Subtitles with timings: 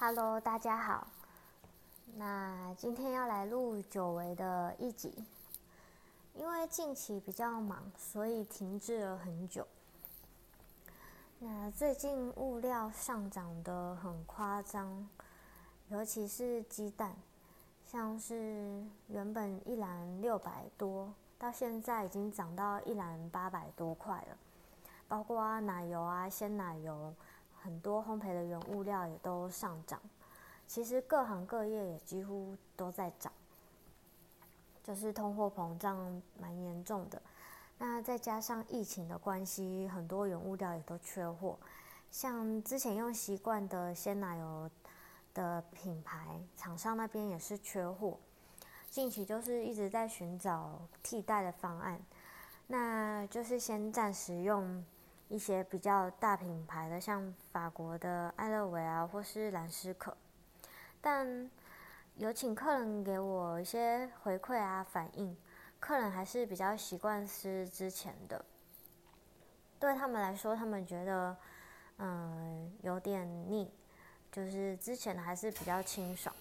[0.00, 1.08] Hello，大家好。
[2.14, 5.12] 那今天要来录久违的一集，
[6.34, 9.66] 因为近期比较忙，所以停滞了很久。
[11.40, 15.08] 那最近物料上涨的很夸张，
[15.88, 17.16] 尤其是鸡蛋，
[17.84, 24.38] 像是原本一篮六百多，到现在已经涨到一篮八百多块了。
[25.08, 27.12] 包括奶油啊、鲜奶油，
[27.62, 30.00] 很多烘焙的原物料也都上涨。
[30.66, 33.32] 其实各行各业也几乎都在涨，
[34.84, 37.20] 就是通货膨胀蛮严重的。
[37.78, 41.58] 那再加上疫情的关系，很多原物料也都缺货。
[42.10, 44.70] 像之前用习惯的鲜奶油
[45.32, 48.18] 的品牌厂商那边也是缺货，
[48.90, 52.00] 近期就是一直在寻找替代的方案。
[52.66, 54.84] 那就是先暂时用
[55.28, 60.16] 一些比较大品牌的，像法国的爱乐维啊，或是兰斯可。
[61.00, 61.50] 但
[62.16, 65.36] 有请客人给我一些回馈啊，反应，
[65.78, 68.44] 客人还是比较习惯吃之前的。
[69.78, 71.36] 对他们来说，他们觉得
[71.98, 73.70] 嗯有点腻，
[74.32, 76.34] 就是之前的还是比较清爽。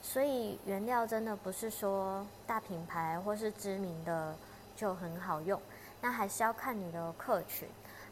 [0.00, 4.34] 所以原料真的不是说大品牌或是知名的
[4.74, 5.60] 就很好用，
[6.00, 7.68] 那还是要看你的客群，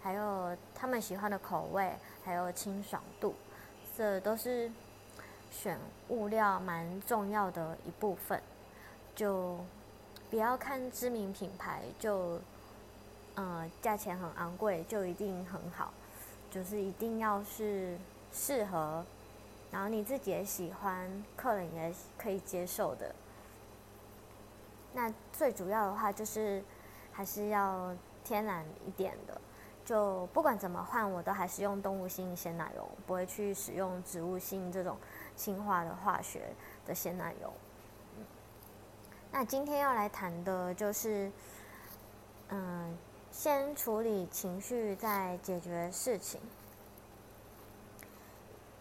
[0.07, 1.93] 还有他们喜欢的口味，
[2.25, 3.35] 还有清爽度，
[3.97, 4.71] 这都是。
[5.49, 8.43] 选物料蛮重要的一部分，
[9.15, 9.59] 就
[10.29, 12.39] 不要看知名品牌就，
[13.37, 15.95] 呃，价钱很昂贵就一定很好，
[16.51, 17.97] 就是一定要是
[18.33, 19.03] 适合，
[19.71, 23.15] 然后你自己也喜欢，客人也可以接受的。
[24.93, 26.63] 那最主要的话就是
[27.13, 29.41] 还是要天然一点的，
[29.87, 34.99] 就不管怎么换，我都还是用动物性鲜奶油，不会去使用植物性这种。
[35.37, 36.49] 氢化的化学
[36.87, 37.53] 的鲜奶油，
[39.31, 41.31] 那今天要来谈的就是，
[42.49, 42.97] 嗯，
[43.31, 46.41] 先处理情绪，再解决事情。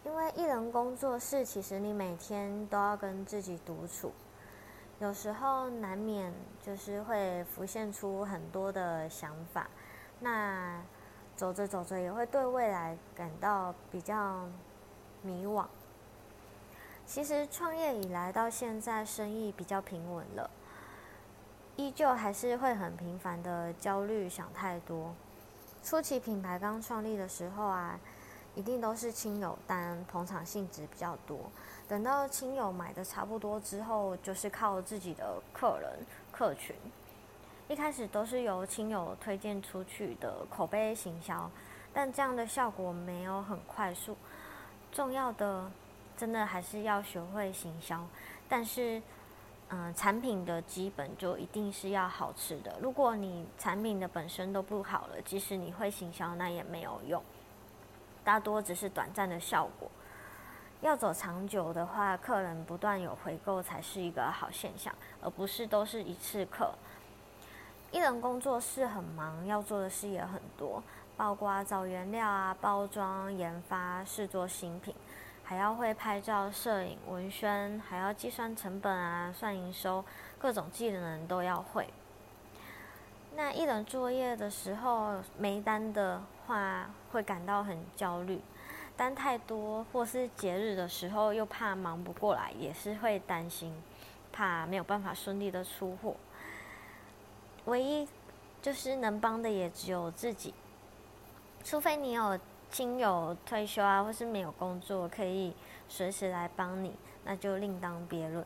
[0.02, 4.10] 因为艺人工作室，其实你每天都要跟自己独处，
[4.98, 6.32] 有时候难免
[6.64, 9.68] 就是会浮现出很多的想法，
[10.20, 10.80] 那
[11.36, 14.48] 走着走着也会对未来感到比较
[15.22, 15.66] 迷惘。
[17.06, 20.50] 其实创业以来到现在，生意比较平稳了，
[21.76, 25.14] 依旧还是会很频繁的焦虑，想太多。
[25.84, 28.00] 初期品牌刚创立的时候啊，
[28.56, 31.38] 一定都是亲友单，捧场性质比较多。
[31.86, 36.74] 等到亲友买的差不多之后，就是靠自己的客人客群。
[37.68, 41.50] 一开始都是由亲友推荐出去的口碑行销，
[41.92, 44.16] 但这样的效果没有很快速。
[44.92, 45.70] 重要的。
[46.18, 48.02] 真的还是要学会行销，
[48.48, 49.02] 但是，
[49.68, 52.74] 嗯，产品的基本就一定是要好吃的。
[52.80, 57.22] 如果你产品的本身都不好了，即使你会行销，那也没有用，
[58.24, 59.90] 大多只是短暂的效果。
[60.80, 66.72] 要走长久的话，客人不断有回购才是一个好现象，而不是都是一次客。
[67.96, 70.82] 艺人工作室很忙，要做的事也很多，
[71.16, 74.94] 包括找原料啊、包装、研发、试做新品。
[75.42, 80.04] 还要会拍照、摄影、文宣，还要计算成本啊、算营收，
[80.38, 81.88] 各种技能都要会。
[83.34, 88.40] 那一人作业的时候没单的话，会感到很焦虑；
[88.94, 93.74] 单太多或是节日的时候又怕忙不过来，也是会担心，
[94.30, 96.14] 怕没有办法顺利的出货。
[97.66, 98.08] 唯一
[98.60, 100.52] 就是能帮的也只有自己，
[101.62, 102.38] 除非你有。
[102.68, 105.54] 亲友退休啊，或是没有工作，可以
[105.88, 106.92] 随时来帮你，
[107.24, 108.44] 那就另当别论。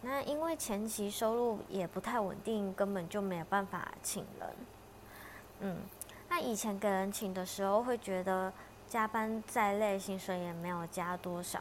[0.00, 4.50] 那因为前期收入也不太稳定，根本就没有办法请人。
[5.58, 5.76] 嗯，
[6.28, 8.50] 那以前给人请的时候，会觉得
[8.86, 11.60] 加班再累，薪水也没有加多少。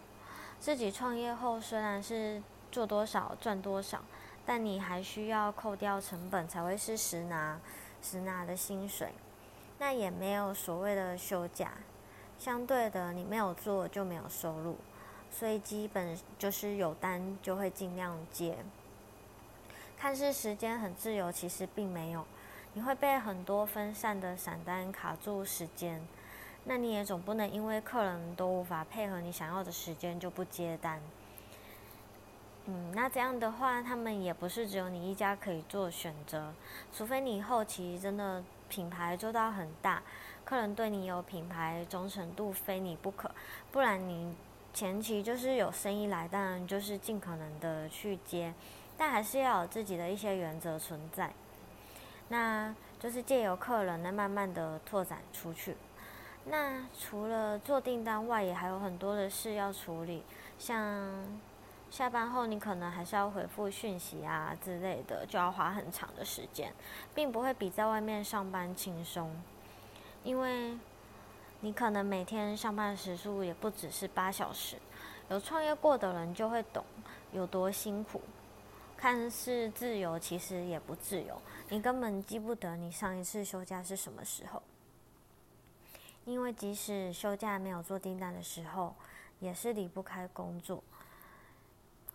[0.59, 2.41] 自己创业后，虽然是
[2.71, 4.00] 做多少赚多少，
[4.47, 7.59] 但你还需要扣掉成本，才会是实拿
[8.01, 9.09] 实拿的薪水。
[9.77, 11.73] 那也没有所谓的休假，
[12.39, 14.77] 相对的，你没有做就没有收入，
[15.29, 18.57] 所以基本就是有单就会尽量接。
[19.97, 22.25] 看似时间很自由，其实并没有，
[22.73, 26.01] 你会被很多分散的散单卡住时间。
[26.63, 31.01] 那你也总不能因为客人都无法配合你想要的时间就不接单。
[32.67, 36.53] 嗯，那这样的话，他们也不是只有你一家可以做选择，
[36.93, 38.43] 除非你后期真的。
[38.69, 40.03] 品牌做到很大，
[40.43, 43.31] 客人对你有品牌忠诚度，非你不可。
[43.71, 44.35] 不然你
[44.73, 48.53] 前期就是有生意来，当然就是尽可能的去接，
[48.97, 51.31] 但还是要有自己的一些原则存在。
[52.27, 55.77] 那就是借由客人呢，慢慢的拓展出去。
[56.43, 60.23] 那除了做订单外，也还有很多的事要处理，
[60.59, 61.23] 像
[61.89, 66.74] 下班后你可能还是要回复讯息啊之类的，就要花很长的时间，
[67.16, 69.36] 并不会比在外面上班轻松，
[70.24, 70.78] 因为
[71.62, 74.78] 你可能每天上班时数也不只是八小时，
[75.30, 76.84] 有创业过的人就会懂
[77.31, 78.22] 有多辛苦。
[78.95, 81.39] 看似自由，其实也不自由，
[81.69, 84.62] 你根本记不得你上一次休假是什么时候。
[86.25, 88.95] 因为即使休假没有做订单的时候，
[89.39, 90.84] 也是离不开工作，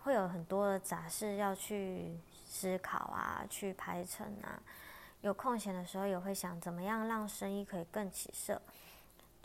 [0.03, 4.61] 会有很多的杂事要去思考啊，去排程啊。
[5.21, 8.61] 有空闲的时候，也会想怎么样让生意可以更起色，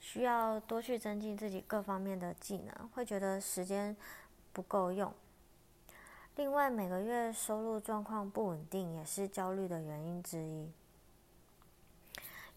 [0.01, 3.97] 需要多去增进自己各方面的技能，会觉得时间
[4.53, 5.15] 不够用。
[6.35, 10.71] 另外，每个月收入状况不稳定，也是焦虑的原因之一。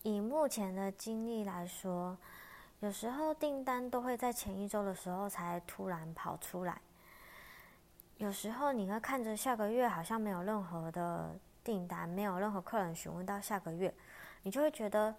[0.01, 2.17] 以目前的经历来说，
[2.79, 6.81] 有时候订单都会在前一周的时候才突然跑出来。
[8.21, 13.91] 有时候你会看着下个月好像没有任何的订单，没有任何客人询问到下个月，
[14.43, 15.15] 你就会觉得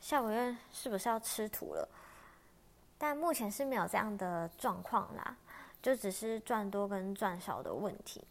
[0.00, 1.86] 下个月是不是要吃土了？
[2.96, 5.36] 但目前是没有这样的状况啦，
[5.82, 8.26] 就只是赚多跟赚少的问题。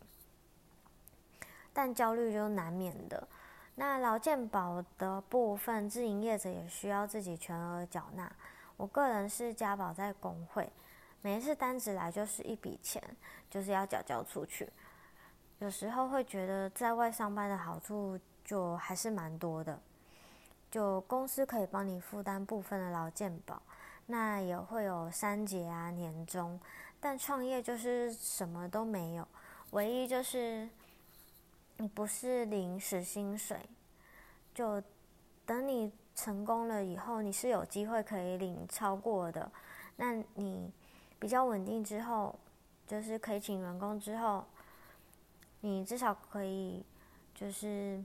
[1.71, 3.27] 但焦虑就难免的。
[3.75, 8.31] 那劳健保的部分，自营业者也需要自己全额缴纳。
[8.75, 10.67] 我个人是加保在工会，
[11.21, 13.01] 每一次单子来就是一笔钱，
[13.49, 14.69] 就是要缴交出去。
[15.59, 19.79] 有时候会觉得在外上班的好处就还是蛮多的，
[20.71, 23.61] 就公司可以帮你负担部分的劳健保，
[24.05, 26.59] 那也会有三节啊、年终。
[26.99, 29.27] 但创业就是什么都没有，
[29.71, 30.67] 唯一就是。
[31.95, 33.57] 不是临时薪水，
[34.53, 34.83] 就
[35.45, 39.49] 等你成功了以后，你是有机会可以领超过的。
[39.95, 40.69] 那你
[41.19, 42.39] 比较稳定之后，
[42.87, 44.45] 就是可以请员工之后，
[45.61, 46.83] 你至少可以
[47.35, 48.01] 就是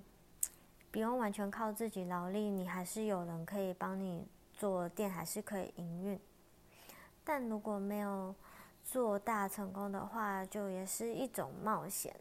[0.90, 6.18] 不用完全靠自己劳力，你还是有人可以帮你做店，还是可以营运。
[7.24, 8.34] 但如果没有
[8.84, 12.14] 做大成功的话，就也是一种冒险。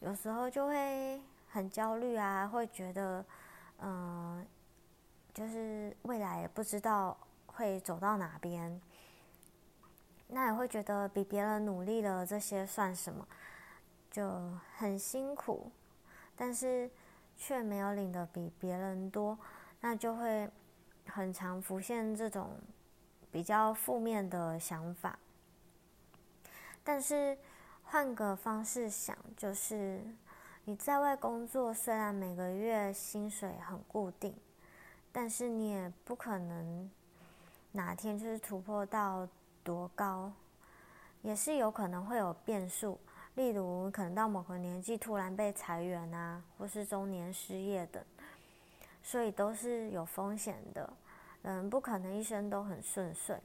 [0.00, 3.24] 有时候就会很焦虑啊，会觉得，
[3.78, 4.44] 嗯，
[5.32, 7.16] 就是未来也不知道
[7.46, 8.80] 会走到哪边，
[10.32, 13.26] 那也会觉得比别人努力了这些算什么，
[14.10, 15.70] 就很辛苦，
[16.34, 16.90] 但是
[17.36, 19.38] 却没有领的比别人多，
[19.80, 20.50] 那就会
[21.06, 22.50] 很常浮现这种
[23.30, 25.18] 比较负面的想法，
[26.82, 27.38] 但是。
[27.84, 30.00] 换个方式想，就是
[30.64, 34.34] 你在外工作，虽然每个月薪水很固定，
[35.12, 36.90] 但是你也不可能
[37.72, 39.28] 哪天就是突破到
[39.64, 40.32] 多高，
[41.22, 42.98] 也是有可能会有变数。
[43.34, 48.04] 例如，可能到某个年纪突然被裁员啊，或是中年失业等，
[49.02, 50.92] 所以都是有风险的。
[51.42, 53.40] 嗯，不可能一生都很顺遂。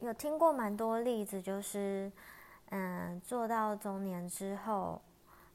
[0.00, 2.10] 有听过蛮多例子，就是。
[2.70, 5.00] 嗯，做到中年之后，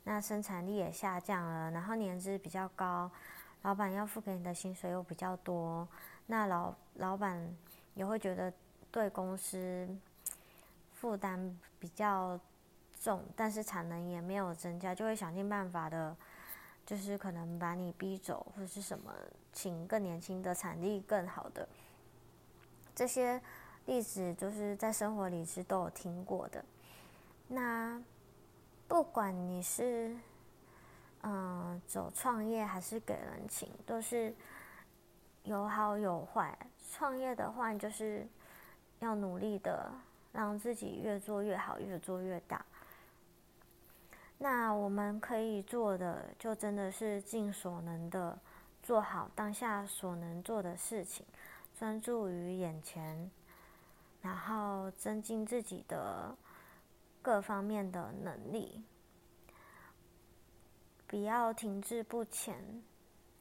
[0.03, 3.07] 那生产力也下降了，然后年资比较高，
[3.61, 5.87] 老板要付给你的薪水又比较多，
[6.25, 7.55] 那老老板
[7.93, 8.51] 也会觉得
[8.93, 9.89] 对公司
[10.93, 12.39] 负担比较
[13.01, 16.15] 重，但是产能也没有增加，就会想尽办法的，
[16.85, 19.11] 就是可能把你逼走，或者是什么，
[19.51, 21.67] 请更年轻的、产力更好的，
[22.93, 23.41] 这些
[23.87, 26.63] 例子就是在生活里是都有听过的。
[27.47, 27.99] 那
[28.87, 30.15] 不管你是
[31.23, 34.35] 嗯走创业还是给人情，都是
[35.45, 36.55] 有好有坏。
[36.91, 38.27] 创业的话，就是
[39.03, 39.91] 要努力的
[40.31, 42.65] 让自己越做越好，越做越大。
[44.37, 48.39] 那我们可以做的，就真的是尽所能的
[48.81, 51.25] 做好当下所能做的事情，
[51.77, 53.29] 专注于眼前，
[54.21, 56.35] 然后增进自己的。
[57.25, 58.83] 各方面的能力，
[61.07, 62.83] 不要停滞不前，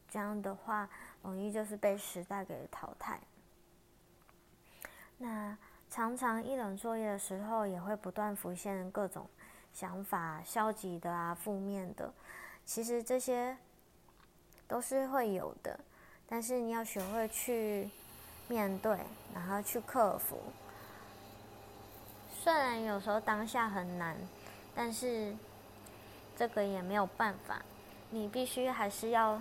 [0.09, 0.88] 这样的话
[1.21, 3.21] 容易就是被时代给淘汰。
[5.23, 5.57] 那
[5.88, 9.25] 常常一冷作业的时候，也会不断浮现各种
[9.73, 12.12] 想法，消极的啊，负面的，
[12.67, 13.57] 其实这些
[14.67, 15.79] 都是会有的。
[16.29, 17.88] 但是你要学会去
[18.49, 18.99] 面对，
[19.33, 20.43] 然后去克服。
[22.33, 24.17] 虽然有时候当下很难，
[24.75, 25.33] 但是
[26.35, 27.62] 这个也没有办法，
[28.11, 29.41] 你必须还是要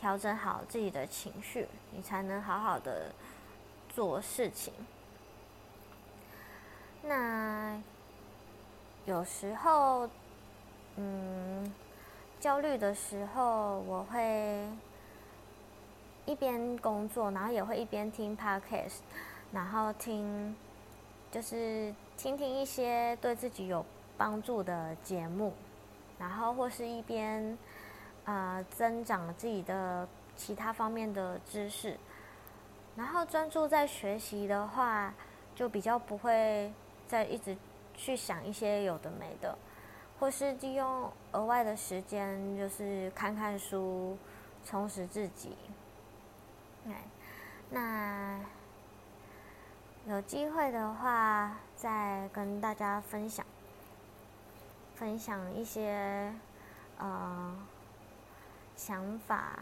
[0.00, 3.12] 调整好自己的情绪，你才能好好的
[3.94, 4.72] 做事情。
[7.02, 7.80] 那
[9.04, 10.08] 有时候，
[10.96, 11.72] 嗯，
[12.40, 14.68] 焦虑的时候，我会
[16.26, 18.98] 一边工作，然后也会一边听 podcast，
[19.52, 20.54] 然后听。
[21.30, 23.82] 就是听听一些对自己有
[24.18, 25.54] 帮助的节目，
[26.18, 27.56] 然后或是一边
[28.26, 30.06] 啊增长自己的
[30.36, 31.96] 其他方面的知识，
[32.96, 35.14] 然后专注在学习的话，
[35.54, 36.72] 就比较不会
[37.06, 37.56] 再一直
[37.94, 39.56] 去想一些有的没的，
[40.18, 44.16] 或是利用额外的时间，就是看看书，
[44.64, 45.56] 充实自己。
[47.70, 48.38] 那。
[50.04, 53.46] 有机会的话，再跟大家分享，
[54.96, 56.34] 分享一些
[56.98, 57.56] 呃
[58.74, 59.60] 想法，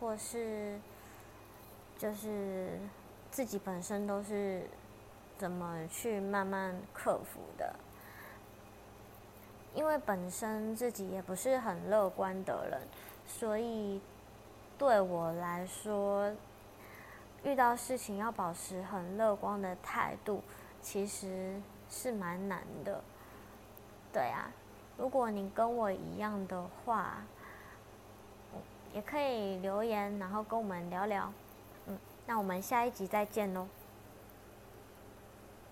[0.00, 0.80] 或是
[2.02, 2.80] 就是
[3.30, 4.62] 自己本身都是
[5.38, 7.72] 怎么去慢慢克服的。
[9.72, 12.80] 因为本身自己也不是很乐观的人，
[13.24, 14.00] 所以
[14.76, 16.32] 对我来说。
[17.44, 20.40] 遇到事情要保持很乐观的态度，
[20.80, 23.02] 其实是蛮难的。
[24.12, 24.48] 对啊，
[24.96, 27.24] 如果你跟我一样的话，
[28.94, 31.32] 也可以留言，然后跟我们聊聊。
[32.26, 33.68] 那我们下一集再见喽。